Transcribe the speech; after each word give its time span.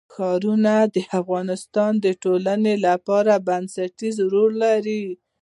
ښارونه 0.13 0.73
د 0.95 0.97
افغانستان 1.19 1.91
د 2.05 2.07
ټولنې 2.23 2.73
لپاره 2.87 3.33
بنسټيز 3.47 4.15
رول 4.31 4.53
لري. 4.65 5.03